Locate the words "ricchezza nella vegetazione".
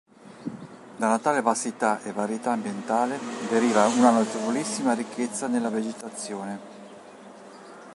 4.95-6.59